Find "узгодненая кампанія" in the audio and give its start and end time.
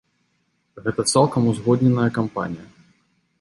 1.51-2.65